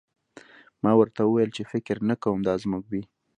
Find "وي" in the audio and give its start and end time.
2.91-3.03